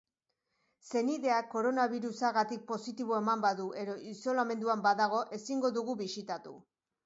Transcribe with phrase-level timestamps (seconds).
[0.91, 6.61] Senideak koronabirusagatik positibo eman badu edo isolamenduan badago, ezingo dugu bisitatu.